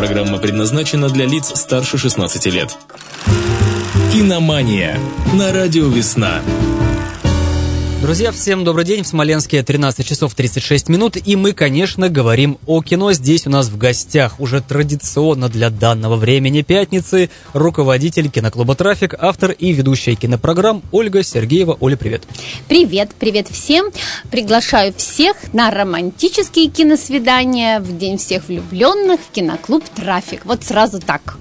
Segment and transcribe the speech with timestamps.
[0.00, 2.74] Программа предназначена для лиц старше 16 лет.
[4.10, 4.98] Киномания
[5.34, 6.40] на радио «Весна».
[8.00, 9.02] Друзья, всем добрый день.
[9.02, 11.18] В Смоленске 13 часов 36 минут.
[11.22, 13.12] И мы, конечно, говорим о кино.
[13.12, 19.50] Здесь у нас в гостях уже традиционно для данного времени пятницы руководитель киноклуба «Трафик», автор
[19.50, 21.76] и ведущая кинопрограмм Ольга Сергеева.
[21.78, 22.22] Оля, привет.
[22.68, 23.90] Привет, привет всем.
[24.30, 30.46] Приглашаю всех на романтические киносвидания в День всех влюбленных в киноклуб «Трафик».
[30.46, 31.36] Вот сразу так.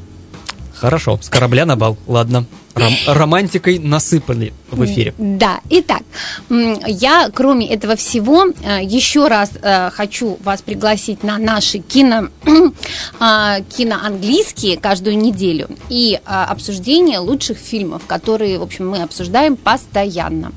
[0.79, 1.97] Хорошо, с корабля на бал.
[2.07, 2.45] Ладно.
[2.75, 5.13] Ром- романтикой насыпали в эфире.
[5.17, 6.03] Да, итак,
[6.49, 12.29] я, кроме этого всего, э, еще раз э, хочу вас пригласить на наши кино,
[13.19, 20.53] а, киноанглийские каждую неделю и а, обсуждение лучших фильмов, которые, в общем, мы обсуждаем постоянно.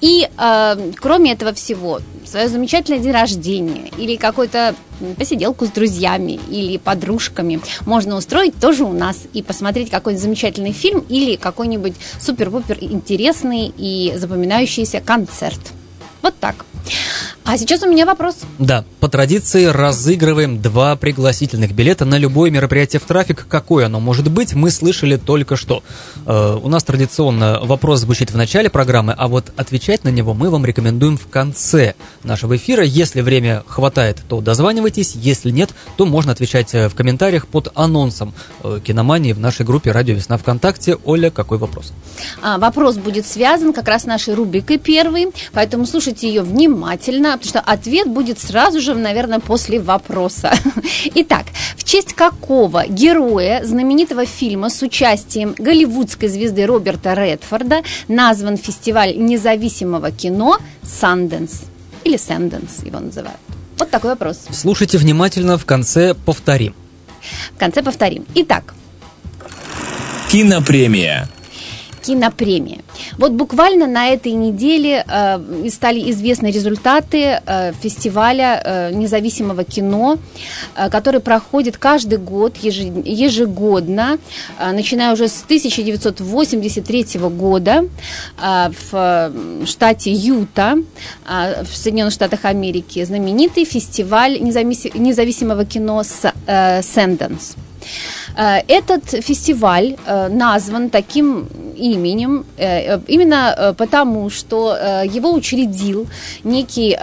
[0.00, 4.74] И, э, кроме этого всего, свое замечательное день рождения или какой-то
[5.16, 11.04] посиделку с друзьями или подружками можно устроить тоже у нас и посмотреть какой-нибудь замечательный фильм
[11.08, 15.60] или какой-нибудь супер-пупер интересный и запоминающийся концерт.
[16.22, 16.66] Вот так.
[17.44, 18.36] А сейчас у меня вопрос.
[18.58, 23.46] Да, по традиции разыгрываем два пригласительных билета на любое мероприятие в трафик.
[23.48, 25.82] Какое оно может быть, мы слышали только что.
[26.26, 30.48] Э, у нас традиционно вопрос звучит в начале программы, а вот отвечать на него мы
[30.48, 32.84] вам рекомендуем в конце нашего эфира.
[32.84, 38.32] Если время хватает, то дозванивайтесь, если нет, то можно отвечать э, в комментариях под анонсом
[38.62, 40.98] э, киномании в нашей группе «Радио Весна ВКонтакте».
[41.04, 41.92] Оля, какой вопрос?
[42.42, 47.44] А, вопрос будет связан как раз с нашей рубрикой первой, поэтому слушайте ее внимательно, потому
[47.44, 50.52] что ответ будет сразу же, наверное, после вопроса.
[51.14, 59.16] Итак, в честь какого героя знаменитого фильма с участием голливудской звезды Роберта Редфорда назван фестиваль
[59.16, 61.62] независимого кино «Санденс»
[62.04, 63.38] или «Сэнденс» его называют?
[63.78, 64.38] Вот такой вопрос.
[64.52, 66.74] Слушайте внимательно, в конце повторим.
[67.54, 68.24] В конце повторим.
[68.34, 68.74] Итак,
[70.30, 71.28] Кинопремия.
[72.02, 72.78] кинопремия.
[73.20, 80.16] Вот буквально на этой неделе э, стали известны результаты э, фестиваля э, независимого кино,
[80.74, 84.16] э, который проходит каждый год, ежегодно,
[84.58, 87.84] э, начиная уже с 1983 года
[88.42, 89.32] э, в
[89.66, 90.78] штате Юта,
[91.28, 96.80] э, в Соединенных Штатах Америки, знаменитый фестиваль независи- независимого кино с, э.
[98.36, 101.48] Э, Этот фестиваль э, назван таким
[101.80, 106.06] именем э, э, именно э, потому, что его учредил
[106.44, 106.96] некий,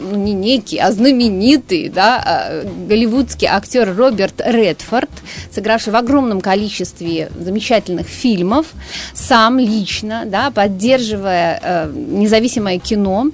[0.00, 5.10] не некий, а знаменитый да, голливудский актер Роберт Редфорд,
[5.50, 8.66] сыгравший в огромном количестве замечательных фильмов,
[9.14, 13.30] сам лично, да, поддерживая независимое кино.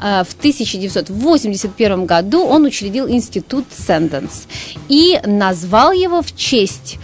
[0.00, 4.46] В 1981 году он учредил институт Sundance
[4.88, 6.98] и назвал его в честь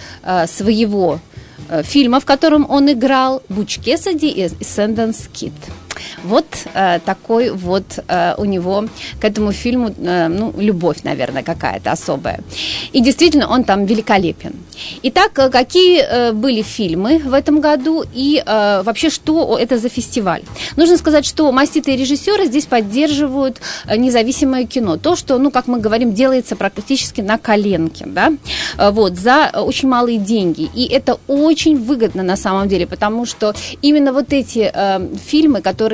[0.47, 1.21] своего
[1.83, 5.53] фильма, в котором он играл, Буч Кесади и Сэнденс Кит.
[6.25, 8.85] Вот э, такой вот э, у него
[9.21, 12.41] к этому фильму, э, ну, любовь, наверное, какая-то особая.
[12.93, 14.55] И действительно, он там великолепен.
[15.03, 19.89] Итак, э, какие э, были фильмы в этом году и э, вообще, что это за
[19.89, 20.43] фестиваль?
[20.77, 24.97] Нужно сказать, что маститые режиссеры здесь поддерживают э, независимое кино.
[24.97, 28.33] То, что, ну, как мы говорим, делается практически на коленке, да,
[28.79, 30.69] Э, вот, за очень малые деньги.
[30.75, 35.86] И это очень выгодно на самом деле, потому что именно вот эти э, фильмы, которые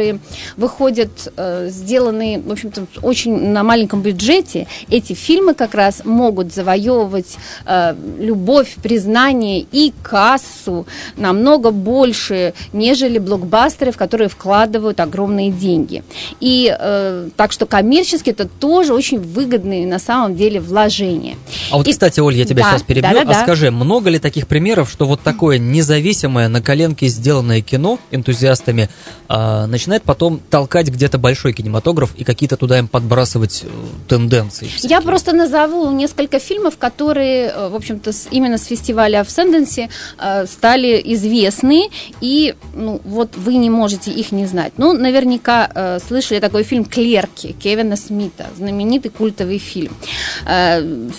[0.57, 7.37] выходят, э, сделанные, в общем-то, очень на маленьком бюджете, эти фильмы как раз могут завоевывать
[7.67, 10.87] э, любовь, признание и кассу
[11.17, 16.03] намного больше, нежели блокбастеры, в которые вкладывают огромные деньги.
[16.41, 21.37] И э, так что коммерчески это тоже очень выгодные на самом деле вложения.
[21.71, 23.11] А вот, И- кстати, Оль, я тебя Да, сейчас перебью.
[23.13, 23.41] да-да-да.
[23.41, 28.89] А скажи, много ли таких примеров, что вот такое независимое на коленке сделанное кино энтузиастами
[29.29, 33.69] а, начинает потом толкать где-то большой кинематограф и какие-то туда им подбрасывать э,
[34.09, 34.67] тенденции?
[34.67, 35.01] Я всякие?
[35.01, 41.03] просто назову несколько фильмов, которые, э, в общем-то, именно с фестиваля в Сенденсе э, стали
[41.05, 41.91] известны,
[42.21, 44.73] и ну, вот вы не можете их не знать.
[44.77, 49.93] Ну, наверняка слышали такой фильм «Клерки» Кевина Смита, знаменитый культовый фильм.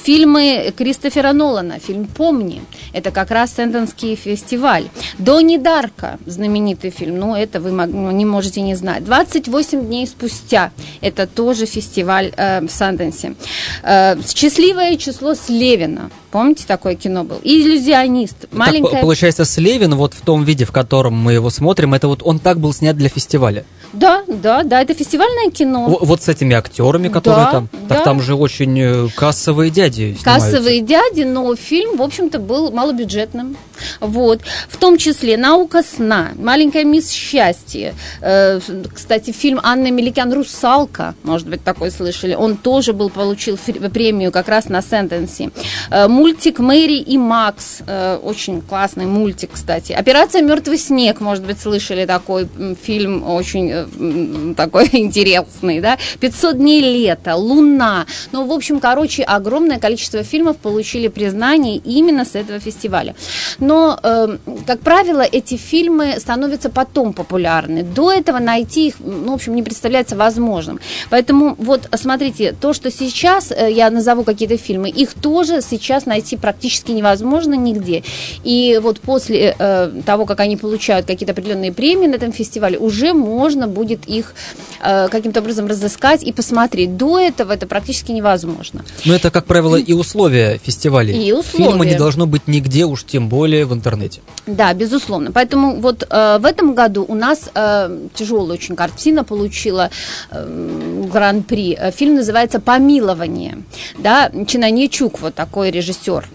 [0.03, 2.61] Фильмы Кристофера Нолана, фильм «Помни»,
[2.93, 4.87] это как раз Сенденский фестиваль.
[5.17, 9.03] «Донни Дарка», знаменитый фильм, ну, это вы ну, не можете можете не знать.
[9.03, 10.71] 28 дней спустя,
[11.01, 13.35] это тоже фестиваль э, в Санденсе.
[13.83, 16.09] Э, «Счастливое число Слевина».
[16.31, 17.39] Помните, такое кино было?
[17.43, 18.47] «Иллюзионист».
[18.51, 18.91] Маленькая...
[18.91, 22.39] Так, получается, Слевин вот в том виде, в котором мы его смотрим, это вот он
[22.39, 23.65] так был снят для фестиваля.
[23.93, 25.87] Да, да, да, это фестивальное кино.
[25.87, 27.69] В, вот с этими актерами, которые да, там.
[27.71, 27.95] Да.
[27.95, 30.17] Так там же очень э, кассовые дяди.
[30.19, 30.23] Снимаются.
[30.23, 33.55] Кассовые дяди, но фильм, в общем-то, был малобюджетным.
[33.99, 34.41] Вот.
[34.67, 37.93] В том числе «Наука сна», «Маленькая мисс счастье».
[38.21, 38.42] Э,
[38.93, 42.33] кстати, фильм Анны Меликян «Русалка», может быть, такой слышали.
[42.35, 43.57] Он тоже был, получил
[43.93, 45.51] премию как раз на Сентенси.
[45.89, 47.81] Э, мультик «Мэри и Макс».
[47.85, 49.93] Э, очень классный мультик, кстати.
[49.93, 52.47] «Операция «Мертвый снег», может быть, слышали такой
[52.81, 55.97] фильм, очень э, такой интересный, да.
[56.19, 58.05] «500 дней лета», «Луна».
[58.31, 63.15] Ну, в общем, короче, огромное количество фильмов получили признание именно с этого фестиваля.
[63.59, 67.83] Но, э, как правило, эти фильмы становятся потом популярны.
[67.83, 70.79] До этого найти их, ну, в общем, не представляется возможным.
[71.09, 76.37] Поэтому вот, смотрите, то, что сейчас э, я назову какие-то фильмы, их тоже сейчас найти
[76.37, 78.03] практически невозможно нигде.
[78.43, 83.13] И вот после э, того, как они получают какие-то определенные премии на этом фестивале, уже
[83.13, 84.33] можно будет их
[84.81, 86.97] э, каким-то образом разыскать и посмотреть.
[86.97, 88.83] До этого это практически невозможно.
[89.05, 91.27] Но это, как правило, и условия фестивалей.
[91.27, 91.69] И условия.
[91.69, 94.21] Фильма не должно быть нигде, уж тем более в интернете.
[94.47, 95.31] Да, безусловно.
[95.31, 99.89] Поэтому вот э, в этом году у нас э, тяжелая очень картина получила
[100.31, 101.77] э, гран-при.
[101.95, 103.63] Фильм называется «Помилование».
[103.97, 106.27] Да, Чинанечук, вот такой режиссер.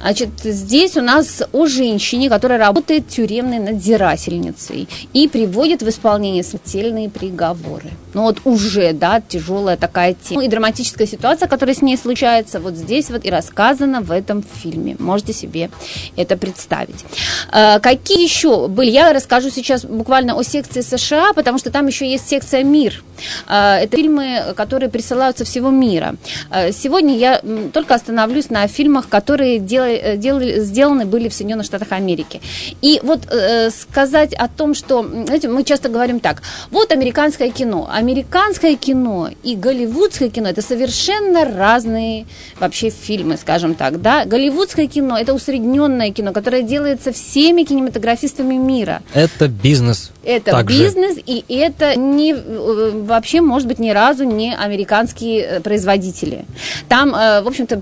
[0.00, 7.08] Значит, здесь у нас о женщине, которая работает тюремной надзирательницей и приводит в исполнение смертельные
[7.08, 7.90] приговоры.
[8.14, 10.44] Ну вот уже, да, тяжелая такая тема.
[10.44, 14.96] И драматическая ситуация, которая с ней случается, вот здесь вот и рассказана в этом фильме.
[14.98, 15.70] Можете себе
[16.16, 17.04] это представить.
[17.50, 18.90] А, какие еще были?
[18.90, 23.02] Я расскажу сейчас буквально о секции США, потому что там еще есть секция «Мир».
[23.46, 26.16] А, это фильмы, которые присылаются всего мира.
[26.50, 27.40] А, сегодня я
[27.72, 32.40] только остановлюсь на фильмах, которые которые делали, делали, сделаны были в Соединенных Штатах Америки.
[32.82, 37.88] И вот э, сказать о том, что, знаете, мы часто говорим так, вот американское кино.
[37.92, 42.26] Американское кино и голливудское кино– это совершенно разные
[42.58, 44.24] вообще фильмы, скажем так, да.
[44.24, 49.02] Голливудское кино– это усредненное кино, которое делается всеми кинематографистами мира.
[49.14, 50.10] Это бизнес.
[50.24, 50.84] Это также.
[50.84, 56.44] бизнес, и это не, э, вообще, может быть, ни разу не американские э, производители.
[56.88, 57.76] Там, э, в общем-то,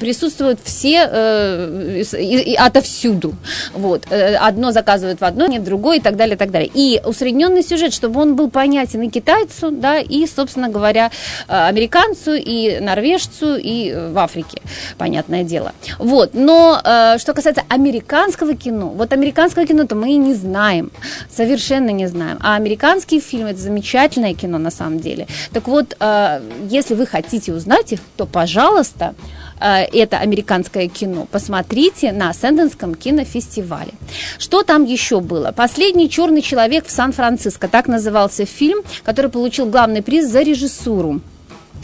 [0.00, 3.34] присутствуют все э, и, и отовсюду.
[3.72, 4.06] Вот.
[4.10, 6.70] Э, одно заказывают в одно, нет другое и так далее, и так далее.
[6.74, 11.10] И усредненный сюжет, чтобы он был понятен и китайцу, да, и, собственно говоря,
[11.48, 14.60] э, американцу, и норвежцу, и в Африке,
[14.98, 15.72] понятное дело.
[15.98, 16.30] Вот.
[16.34, 20.90] Но э, что касается американского кино, вот американского кино-то мы и не знаем,
[21.30, 22.38] совершенно не знаем.
[22.40, 25.26] А американские фильмы– это замечательное кино на самом деле.
[25.52, 32.12] Так вот, э, если вы хотите узнать их, то, пожалуйста, Э, это американское кино, посмотрите
[32.12, 33.92] на Сэнденском кинофестивале.
[34.38, 35.52] Что там еще было?
[35.52, 41.20] «Последний черный человек в Сан-Франциско», так назывался фильм, который получил главный приз за режиссуру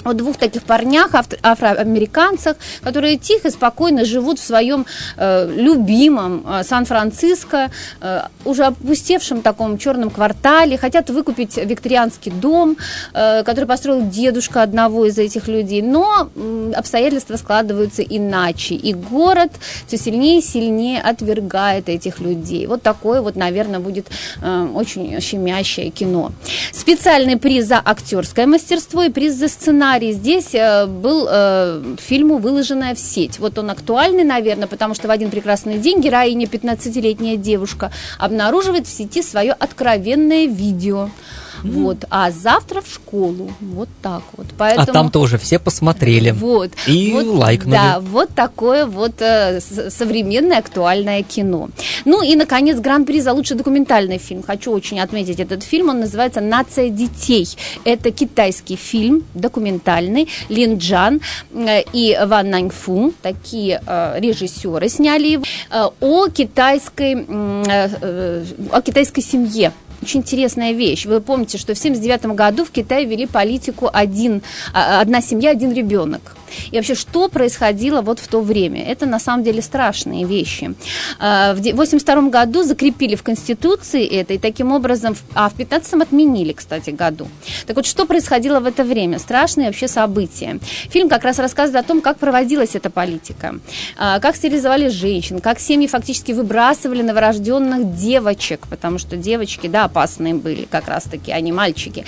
[0.04, 1.10] о двух таких парнях,
[1.42, 4.86] афроамериканцах, которые тихо, спокойно живут в своем
[5.16, 7.70] э, любимом э, Сан-Франциско,
[8.00, 12.76] э, уже опустевшем таком черном квартале, хотят выкупить викторианский дом,
[13.12, 19.50] э, который построил дедушка одного из этих людей, но э, обстоятельства складываются иначе, и город
[19.86, 22.66] все сильнее и сильнее отвергает этих людей.
[22.66, 24.08] Вот такое вот, наверное, будет
[24.42, 26.32] э, очень щемящее кино.
[26.72, 32.38] Специальный приз за актерское мастерство и приз за сценарий сценарий здесь э, был э, фильму
[32.38, 33.40] «Выложенная в сеть».
[33.40, 38.90] Вот он актуальный, наверное, потому что в один прекрасный день героиня, 15-летняя девушка, обнаруживает в
[38.90, 41.10] сети свое откровенное видео–
[41.62, 41.82] Mm-hmm.
[41.82, 42.04] Вот.
[42.10, 43.50] А завтра в школу.
[43.60, 44.46] Вот так вот.
[44.56, 44.90] Поэтому...
[44.90, 46.30] А там тоже все посмотрели.
[46.30, 46.70] Вот.
[46.86, 47.76] И вот, лайкнули.
[47.76, 51.70] Да, вот такое вот э, современное актуальное кино.
[52.04, 54.42] Ну и, наконец, гран-при за лучший документальный фильм.
[54.42, 55.88] Хочу очень отметить этот фильм.
[55.88, 57.48] Он называется «Нация детей».
[57.84, 60.28] Это китайский фильм, документальный.
[60.48, 61.20] Лин Джан
[61.52, 68.82] э, и Ван Наньфу, такие э, режиссеры, сняли его, э, о китайской, э, э, о
[68.82, 71.06] китайской семье очень интересная вещь.
[71.06, 74.42] Вы помните, что в 1979 году в Китае ввели политику один,
[74.72, 76.36] а, одна семья, один ребенок.
[76.70, 78.84] И вообще, что происходило вот в то время?
[78.84, 80.74] Это на самом деле страшные вещи.
[81.18, 86.90] В 1982 году закрепили в Конституции это, и таким образом, а в 15 отменили, кстати,
[86.90, 87.28] году.
[87.66, 89.18] Так вот, что происходило в это время?
[89.18, 90.58] Страшные вообще события.
[90.90, 93.56] Фильм как раз рассказывает о том, как проводилась эта политика,
[93.96, 100.64] как стерилизовали женщин, как семьи фактически выбрасывали новорожденных девочек, потому что девочки, да, опасные были
[100.64, 102.04] как раз-таки, а не мальчики.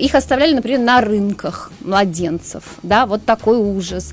[0.00, 4.12] Их оставляли, например, на рынках младенцев, да, вот такой ужас.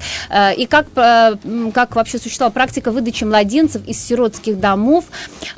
[0.58, 5.06] И как, как вообще существовала практика выдачи младенцев из сиротских домов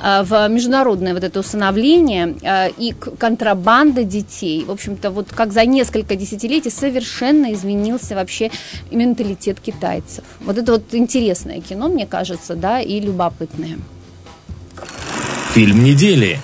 [0.00, 2.36] в международное вот это усыновление
[2.78, 4.64] и контрабанда детей.
[4.64, 8.50] В общем-то, вот как за несколько десятилетий совершенно изменился вообще
[8.90, 10.24] менталитет китайцев.
[10.40, 13.78] Вот это вот интересное кино, мне кажется, да, и любопытное.
[15.54, 16.38] Фильм недели.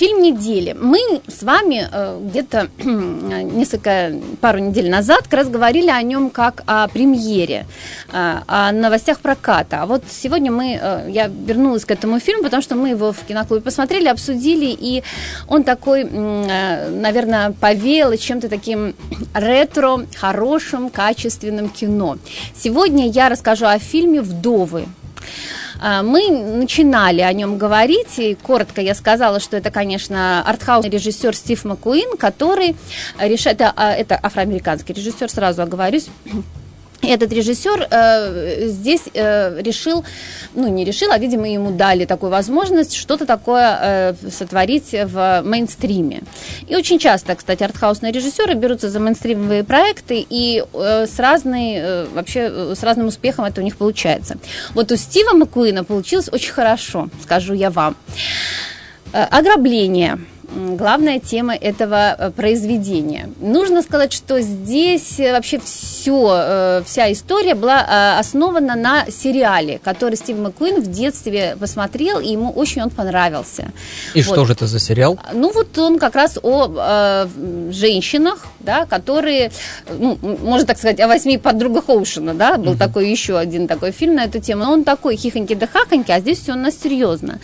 [0.00, 0.72] Фильм недели.
[0.72, 6.62] Мы с вами э, где-то несколько, пару недель назад как раз говорили о нем как
[6.64, 7.66] о премьере,
[8.10, 9.82] э, о новостях проката.
[9.82, 13.26] А вот сегодня мы, э, я вернулась к этому фильму, потому что мы его в
[13.26, 15.02] киноклубе посмотрели, обсудили, и
[15.48, 18.94] он такой, э, наверное, повеял чем-то таким
[19.34, 22.16] ретро, хорошим, качественным кино.
[22.56, 24.86] Сегодня я расскажу о фильме «Вдовы».
[25.80, 31.34] А, мы начинали о нем говорить, и коротко я сказала, что это, конечно, артхаусный режиссер
[31.34, 32.76] Стив Маккуин, который
[33.18, 36.08] решает, это, а, это афроамериканский режиссер, сразу оговорюсь,
[37.02, 40.04] этот режиссер э, здесь э, решил,
[40.54, 46.22] ну не решил, а видимо ему дали такую возможность что-то такое э, сотворить в мейнстриме.
[46.68, 52.06] И очень часто, кстати, артхаусные режиссеры берутся за мейнстримовые проекты и э, с разной, э,
[52.12, 54.36] вообще э, с разным успехом это у них получается.
[54.74, 57.96] Вот у Стива Маккуина получилось очень хорошо, скажу я вам.
[59.12, 60.18] Э, ограбление
[60.50, 63.30] главная тема этого э, произведения.
[63.40, 70.16] Нужно сказать, что здесь э, вообще все, э, вся история была основана на сериале, который
[70.16, 73.72] Стив Маккуин в детстве посмотрел, и ему очень он понравился.
[74.14, 74.32] И вот.
[74.32, 75.18] что же это за сериал?
[75.32, 77.28] Ну вот он как раз о э,
[77.70, 79.52] женщинах, да, которые,
[79.88, 82.78] ну, можно так сказать, о восьми подругах Оушена, да, был угу.
[82.78, 84.64] такой еще один такой фильм на эту тему.
[84.64, 87.40] Но он такой хихоньки да хахоньки, а здесь все у нас серьезно.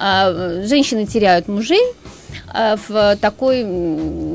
[0.00, 1.82] Э, женщины теряют мужей,
[2.52, 3.62] в такой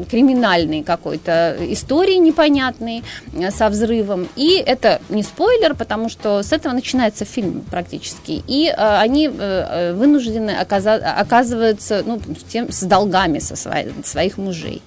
[0.09, 4.27] криминальной какой-то истории непонятной э, со взрывом.
[4.35, 8.43] И это не спойлер, потому что с этого начинается фильм практически.
[8.47, 14.81] И э, они вынуждены оказываются ну, тем, с долгами со свои, своих мужей.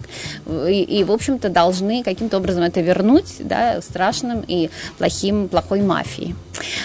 [0.47, 6.35] И, и, в общем-то, должны каким-то образом это вернуть да, страшным и плохим, плохой мафии.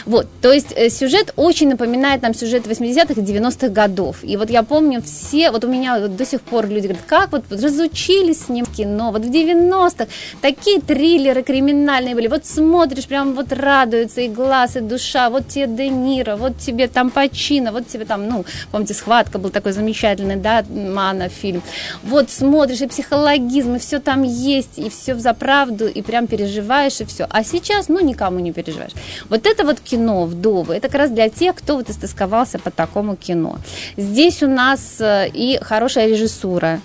[0.05, 4.17] Вот, то есть сюжет очень напоминает нам сюжет 80-х и 90-х годов.
[4.23, 7.31] И вот я помню все, вот у меня вот до сих пор люди говорят, как
[7.31, 10.07] вот разучились с ним кино, вот в 90-х
[10.41, 15.67] такие триллеры криминальные были, вот смотришь, прям вот радуется и глаз, и душа, вот тебе
[15.67, 20.35] Де Ниро, вот тебе там Пачино, вот тебе там, ну, помните, «Схватка» был такой замечательный,
[20.35, 21.61] да, Мана фильм,
[22.03, 27.01] вот смотришь, и психологизм, и все там есть, и все за правду, и прям переживаешь,
[27.01, 27.27] и все.
[27.29, 28.93] А сейчас, ну, никому не переживаешь.
[29.29, 33.15] Вот это вот кино «Вдовы», это как раз для тех, кто вот истосковался по такому
[33.15, 33.57] кино.
[33.97, 36.79] Здесь у нас э, и хорошая режиссура.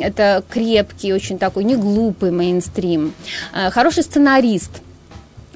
[0.00, 3.12] Это крепкий, очень такой неглупый мейнстрим.
[3.52, 4.70] Э, хороший сценарист–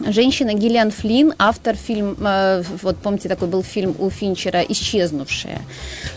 [0.08, 5.60] Женщина Гиллиан Флинн, автор фильм, э, вот помните, такой был фильм у Финчера «Исчезнувшая».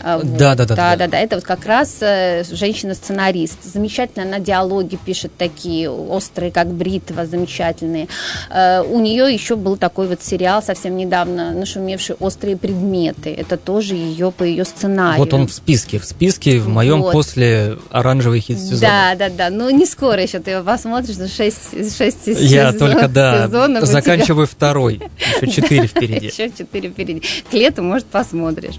[0.02, 0.36] Э, вот.
[0.36, 1.18] Да, да, да, да, да, да.
[1.18, 3.62] Это вот как раз э, женщина-сценарист.
[3.62, 8.08] Замечательно, она диалоги пишет такие, острые, как бритва, замечательные.
[8.50, 13.34] У нее еще был такой вот сериал совсем недавно, нашумевший «Острые предметы».
[13.34, 15.18] Это тоже ее по ее сценарию.
[15.18, 17.12] Вот он в списке, в списке в моем вот.
[17.12, 18.80] после оранжевый хит сезона.
[18.80, 19.50] Да, да, да.
[19.50, 24.04] Ну, не скоро еще ты его посмотришь, 6, 6 Я сезон, только, да, сезон Антонов.
[24.04, 25.00] Заканчиваю второй.
[25.40, 26.26] Еще четыре впереди.
[26.26, 27.22] Еще четыре впереди.
[27.50, 28.76] К лету, может, посмотришь.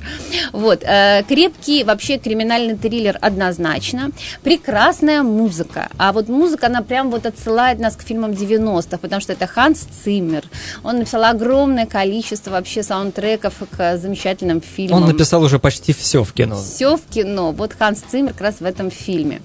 [0.51, 0.83] Вот.
[0.83, 4.11] Э, крепкий вообще криминальный триллер однозначно.
[4.43, 5.89] Прекрасная музыка.
[5.97, 9.87] А вот музыка, она прям вот отсылает нас к фильмам 90-х, потому что это Ханс
[10.03, 10.43] Циммер.
[10.83, 15.03] Он написал огромное количество вообще саундтреков к замечательным фильмам.
[15.03, 16.55] Он написал уже почти все в кино.
[16.55, 17.51] Все в кино.
[17.51, 19.41] Вот Ханс Циммер как раз в этом фильме.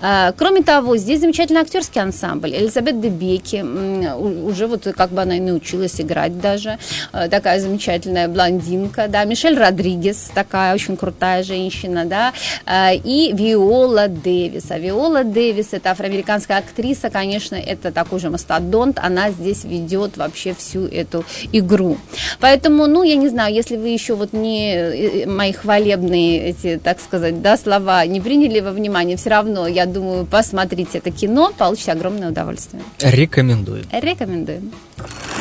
[0.00, 2.50] Э, кроме того, здесь замечательный актерский ансамбль.
[2.50, 6.78] Элизабет Дебеки уже вот вот как бы она и научилась играть даже.
[7.12, 9.24] Э, такая замечательная блондинка, да.
[9.24, 12.32] Мишель Родригес, такая очень крутая женщина, да.
[12.66, 14.70] Э, и Виола Дэвис.
[14.70, 18.98] А Виола Дэвис, это афроамериканская актриса, конечно, это такой же мастодонт.
[18.98, 21.98] Она здесь ведет вообще всю эту игру.
[22.40, 27.00] Поэтому, ну, я не знаю, если вы еще вот не э, мои хвалебные эти, так
[27.00, 31.92] сказать, да, слова не приняли во внимание, все равно, я думаю, посмотрите это кино, получите
[31.92, 32.82] огромное удовольствие.
[33.00, 33.84] Рекомендую.
[33.92, 34.67] Рекомендуем.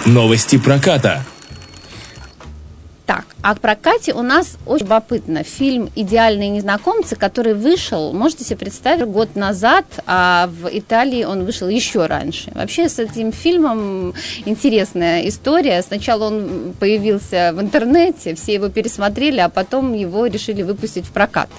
[0.05, 1.23] Новости проката.
[3.07, 5.43] Так, а к прокате у нас очень любопытно.
[5.43, 11.69] Фильм «Идеальные незнакомцы», который вышел, можете себе представить, год назад, а в Италии он вышел
[11.69, 12.51] еще раньше.
[12.53, 15.81] Вообще с этим фильмом интересная история.
[15.83, 21.49] Сначала он появился в интернете, все его пересмотрели, а потом его решили выпустить в прокат.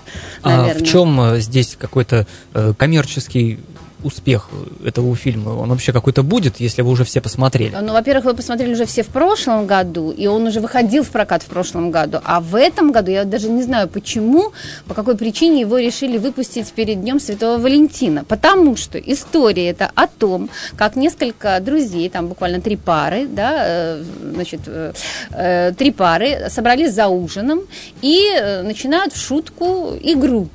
[0.44, 0.72] Наверное.
[0.72, 3.58] А в чем э, здесь какой-то э, коммерческий
[4.02, 4.49] успех
[4.85, 5.50] этого фильма?
[5.50, 7.76] Он вообще какой-то будет, если вы уже все посмотрели?
[7.81, 11.43] Ну, во-первых, вы посмотрели уже все в прошлом году, и он уже выходил в прокат
[11.43, 12.19] в прошлом году.
[12.25, 14.52] А в этом году, я даже не знаю почему,
[14.87, 18.25] по какой причине его решили выпустить перед Днем Святого Валентина.
[18.25, 24.05] Потому что история это о том, как несколько друзей, там буквально три пары, да, э,
[24.35, 24.93] значит, э,
[25.31, 27.61] э, три пары собрались за ужином
[28.02, 30.49] и начинают в шутку игру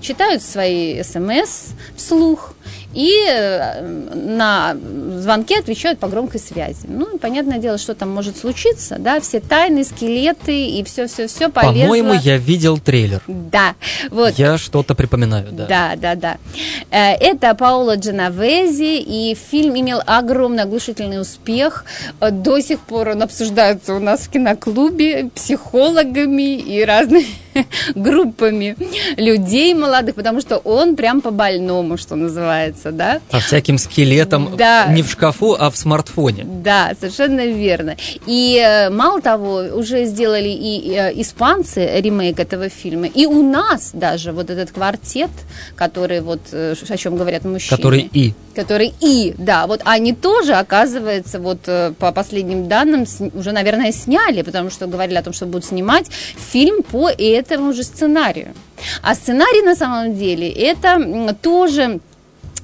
[0.00, 2.54] читают свои смс вслух,
[2.94, 3.80] и э,
[4.14, 4.76] на
[5.18, 6.86] звонки отвечают по громкой связи.
[6.86, 11.82] Ну, понятное дело, что там может случиться, да, все тайны, скелеты и все-все-все полезло.
[11.82, 13.22] По-моему, я видел трейлер.
[13.26, 13.74] Да,
[14.10, 14.34] вот.
[14.34, 15.66] Я что-то припоминаю, да.
[15.66, 16.36] Да, да, да.
[16.90, 21.84] Э, это Паоло Дженовези, и фильм имел огромный оглушительный успех.
[22.20, 27.26] Э, до сих пор он обсуждается у нас в киноклубе психологами и разными
[27.94, 28.76] группами
[29.16, 33.20] людей молодых, потому что он прям по больному, что называется, да.
[33.30, 34.86] По всяким скелетам да.
[34.86, 36.44] не в шкафу, а в смартфоне.
[36.44, 37.96] Да, совершенно верно.
[38.26, 43.90] И э, мало того, уже сделали и э, испанцы ремейк этого фильма, и у нас
[43.92, 45.30] даже вот этот квартет,
[45.76, 47.76] который вот, э, о чем говорят мужчины.
[47.76, 48.34] Который и.
[48.54, 51.60] Который и, да, вот они тоже, оказывается, вот
[51.98, 56.06] по последним данным, уже, наверное, сняли, потому что говорили о том, что будут снимать
[56.52, 58.54] фильм по этому же сценарию.
[59.02, 62.00] А сценарий на самом деле это тоже,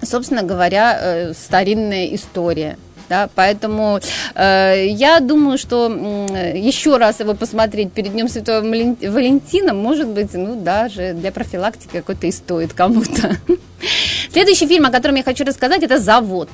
[0.03, 2.77] собственно говоря, э, старинная история.
[3.09, 4.01] Да, поэтому
[4.35, 10.35] э, я думаю, что э, еще раз его посмотреть перед Днем Святого Валентина, может быть,
[10.35, 13.39] ну, даже для профилактики какой-то и стоит кому-то.
[14.33, 16.49] Следующий фильм, о котором я хочу рассказать, это «Завод».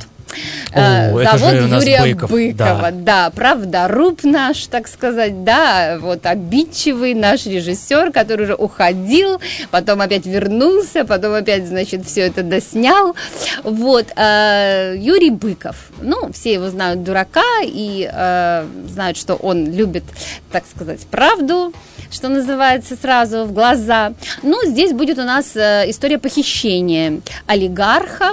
[0.72, 2.30] О, завод Юрия Быков.
[2.30, 2.90] Быкова.
[2.92, 3.24] Да.
[3.24, 10.00] да, правда, руб наш, так сказать, да, вот обидчивый наш режиссер, который уже уходил, потом
[10.00, 13.14] опять вернулся, потом опять, значит, все это доснял.
[13.62, 20.04] Вот, э, Юрий Быков, ну, все его знают дурака и э, знают, что он любит,
[20.50, 21.72] так сказать, правду,
[22.10, 24.12] что называется, сразу в глаза.
[24.42, 28.32] Ну, здесь будет у нас э, история похищения олигарха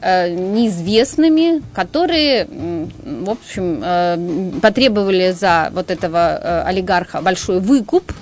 [0.00, 0.34] э,
[1.42, 2.46] неизвестными, которые,
[3.04, 8.12] в общем, э, потребовали за вот этого э, олигарха большой выкуп.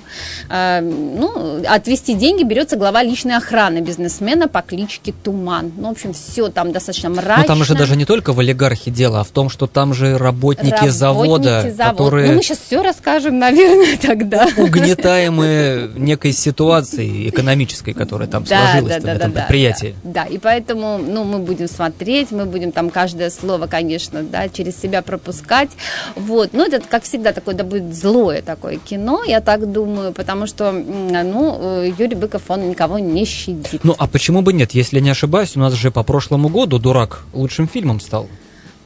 [0.49, 5.71] Э, ну, отвести деньги берется глава личной охраны бизнесмена по кличке Туман.
[5.77, 7.43] Ну, в общем, все там достаточно мрачно.
[7.43, 10.17] Ну, там же даже не только в олигархе дело, а в том, что там же
[10.17, 11.97] работники, работники завода, завод.
[11.97, 12.29] которые...
[12.29, 14.47] Ну, мы сейчас все расскажем, наверное, тогда.
[14.57, 19.95] Угнетаемые некой ситуацией экономической, которая там да, сложилась да, да, в этом да, предприятии.
[20.03, 24.49] Да, да, и поэтому ну, мы будем смотреть, мы будем там каждое слово, конечно, да,
[24.49, 25.69] через себя пропускать.
[26.15, 26.53] Вот.
[26.53, 30.71] Ну, это, как всегда, такое, да, будет злое такое кино, я так думаю, потому что,
[30.71, 33.83] ну, э, Юрий Быков, он никого не щадит.
[33.83, 34.71] Ну, а почему бы нет?
[34.71, 38.27] Если не ошибаюсь, у нас же по прошлому году «Дурак» лучшим фильмом стал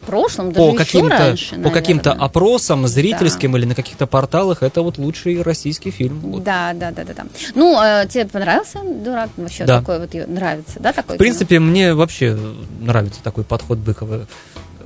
[0.06, 3.58] прошлом, даже по каким-то, раньше, По каким-то опросам зрительским да.
[3.58, 6.20] или на каких-то порталах это вот лучший российский фильм.
[6.20, 6.44] Вот.
[6.44, 7.26] Да, да, да, да, да.
[7.56, 9.30] Ну, э, тебе понравился «Дурак»?
[9.36, 9.80] Вообще да.
[9.80, 11.16] такой вот нравится, да, такой?
[11.16, 12.38] В принципе, мне вообще
[12.80, 14.28] нравится такой подход Быкова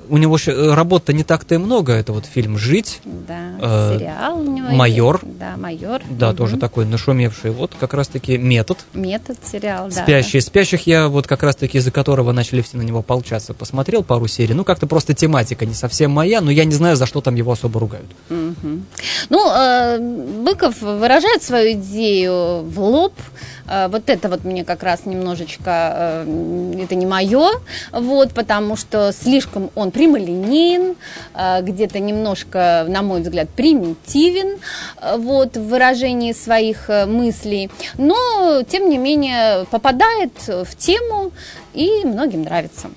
[0.09, 1.93] у него э, работы не так-то и много.
[1.93, 3.01] Это вот фильм «Жить».
[3.05, 4.69] Да, э, сериал у него.
[4.69, 5.19] «Майор».
[5.23, 5.37] Есть.
[5.37, 6.01] Да, «Майор».
[6.09, 6.37] Да, угу.
[6.37, 7.51] тоже такой нашумевший.
[7.51, 8.79] Вот как раз-таки «Метод».
[8.93, 10.03] «Метод» сериал, да.
[10.03, 10.41] «Спящие».
[10.41, 14.53] «Спящих» я вот как раз-таки из-за которого начали все на него полчаса посмотрел пару серий.
[14.53, 17.51] Ну, как-то просто тематика не совсем моя, но я не знаю, за что там его
[17.51, 18.09] особо ругают.
[18.29, 18.81] Угу.
[19.29, 19.99] Ну, э,
[20.43, 23.13] Быков выражает свою идею в лоб,
[23.69, 27.49] Э, вот это вот мне как раз немножечко, э, это не мое,
[27.91, 30.95] вот, потому что слишком он прямолинеен,
[31.33, 34.59] э, где-то немножко, на мой взгляд, примитивен,
[35.17, 41.31] вот, в выражении своих мыслей, но, тем не менее, попадает в тему
[41.73, 42.89] и многим нравится.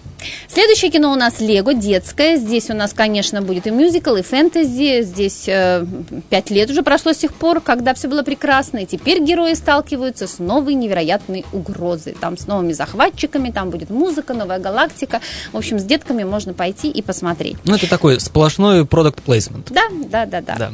[0.49, 2.37] Следующее кино у нас Лего, детское.
[2.37, 5.03] Здесь у нас, конечно, будет и мюзикл, и фэнтези.
[5.03, 5.85] Здесь э,
[6.31, 8.79] пять лет уже прошло с тех пор, когда все было прекрасно.
[8.79, 12.17] И теперь герои сталкиваются с новой невероятной угрозой.
[12.21, 15.21] Там с новыми захватчиками, там будет музыка, новая галактика.
[15.53, 17.57] В общем, с детками можно пойти и посмотреть.
[17.65, 19.71] Ну, это такой сплошной продукт плейсмент.
[19.71, 20.57] Да, да, да, да.
[20.57, 20.71] да.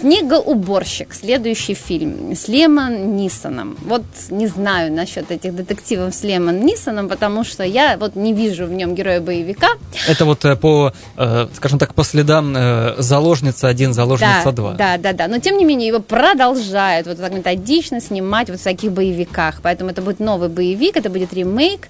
[0.00, 1.14] Снегоуборщик.
[1.14, 3.76] Следующий фильм с Лемон Нисоном.
[3.84, 8.66] Вот не знаю насчет этих детективов с Лемон Нисоном, потому что я вот не вижу
[8.66, 9.68] в нем героя боевика.
[10.08, 14.72] Это вот э, по, э, скажем так, по следам э, заложница один, заложница да, два.
[14.72, 15.28] Да, да, да.
[15.28, 19.60] Но тем не менее его продолжают вот так методично снимать вот в таких боевиках.
[19.62, 21.88] Поэтому это будет новый боевик, это будет ремейк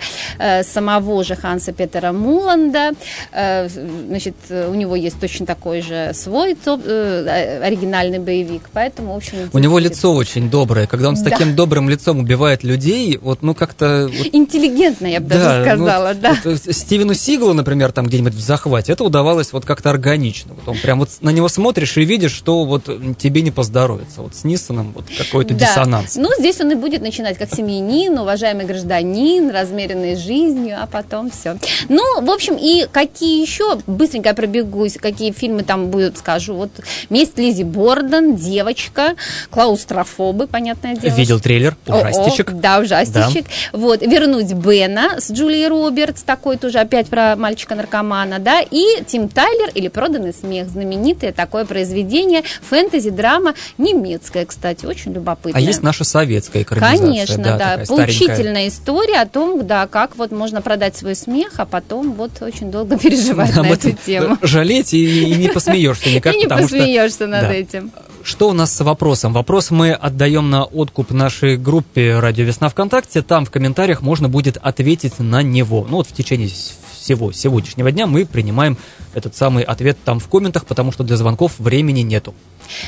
[0.63, 2.93] самого же Ханса Петера Муланда.
[3.33, 8.63] Значит, у него есть точно такой же свой оригинальный боевик.
[8.73, 9.51] Поэтому, в общем...
[9.53, 10.87] У него лицо очень доброе.
[10.87, 11.57] Когда он с таким да.
[11.57, 14.11] добрым лицом убивает людей, вот, ну, как-то...
[14.33, 16.37] Интеллигентно, я бы да, даже сказала, ну, да.
[16.45, 20.53] Вот, Стивену Сиглу, например, там где-нибудь в захвате, это удавалось вот как-то органично.
[20.53, 22.85] Вот он прям вот на него смотришь и видишь, что вот
[23.17, 24.21] тебе не поздоровится.
[24.21, 25.65] Вот с Нисоном вот какой-то да.
[25.65, 26.17] диссонанс.
[26.17, 31.57] Ну, здесь он и будет начинать как семьянин, уважаемый гражданин, размеренный жизнью, а потом все.
[31.89, 36.53] Ну, в общем, и какие еще, быстренько я пробегусь, какие фильмы там будут, скажу.
[36.53, 36.73] Вот
[37.09, 39.15] «Месть Лизи Борден», «Девочка»,
[39.49, 41.15] «Клаустрофобы», понятное дело.
[41.15, 42.51] Видел трейлер, ужастичек.
[42.51, 43.47] О, -о да, ужастичек.
[43.73, 43.79] Да.
[43.79, 49.71] Вот, «Вернуть Бена» с Джулией Робертс, такой тоже опять про мальчика-наркомана, да, и Тим Тайлер
[49.75, 55.61] или «Проданный смех», знаменитое такое произведение, фэнтези-драма, немецкая, кстати, очень любопытная.
[55.61, 56.99] А есть наша советская экранизация.
[56.99, 58.69] Конечно, да, да поучительная старенькая.
[58.69, 62.99] история о том, да, как вот можно продать свой смех, а потом вот очень долго
[63.03, 64.39] переживать на эту тему.
[64.43, 67.53] Жалеть и, и не посмеешься никак, И не посмеешься над да.
[67.53, 67.93] этим.
[68.25, 69.33] Что у нас с вопросом?
[69.33, 73.21] Вопрос мы отдаем на откуп нашей группе «Радио Весна ВКонтакте».
[73.21, 75.85] Там в комментариях можно будет ответить на него.
[75.89, 78.79] Ну вот в течение всего сегодняшнего дня мы принимаем
[79.13, 82.33] этот самый ответ там в комментах, потому что для звонков времени нету.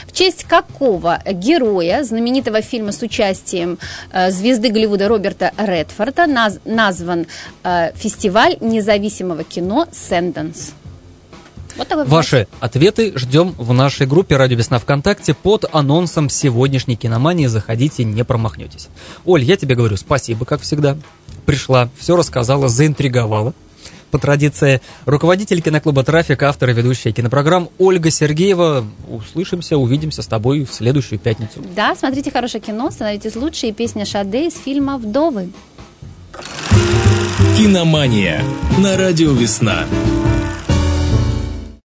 [0.06, 3.78] В честь какого героя знаменитого фильма с участием
[4.12, 7.26] э, звезды Голливуда Роберта Редфорда наз, назван
[7.64, 10.74] э, фестиваль независимого кино «Сэнденс»?
[11.76, 17.46] Вот Ваши ответы ждем в нашей группе «Радио Весна ВКонтакте» под анонсом сегодняшней киномании.
[17.46, 18.88] Заходите, не промахнетесь.
[19.24, 20.96] Оль, я тебе говорю спасибо, как всегда.
[21.46, 23.54] Пришла, все рассказала, заинтриговала.
[24.12, 28.86] По традиции, руководитель киноклуба «Трафик», автор и ведущая кинопрограмм Ольга Сергеева.
[29.08, 31.64] Услышимся, увидимся с тобой в следующую пятницу.
[31.74, 33.66] Да, смотрите хорошее кино, становитесь лучше.
[33.66, 35.50] И песня Шаде из фильма «Вдовы».
[37.56, 38.40] Киномания
[38.78, 39.84] на радио «Весна».